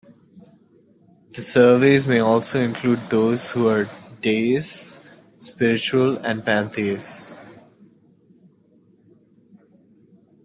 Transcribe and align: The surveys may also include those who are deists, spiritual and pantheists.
The 1.29 1.43
surveys 1.43 2.07
may 2.07 2.17
also 2.17 2.59
include 2.59 2.97
those 3.11 3.51
who 3.51 3.67
are 3.67 3.87
deists, 4.21 5.05
spiritual 5.37 6.17
and 6.25 6.43
pantheists. 6.43 7.37